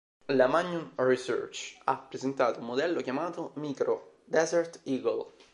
[0.31, 5.33] La Magnum Research ha presentato un modello chiamato "Micro Desert Eagle".